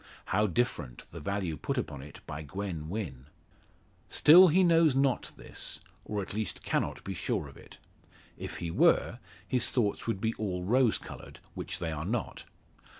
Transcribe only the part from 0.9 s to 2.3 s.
the value put upon it